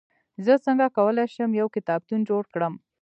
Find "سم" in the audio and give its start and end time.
1.35-1.51